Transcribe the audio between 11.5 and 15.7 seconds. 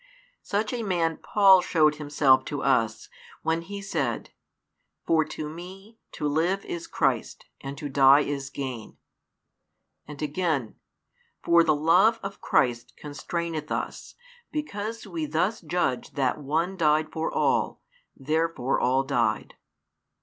the love of Christ constraineth us: because we thus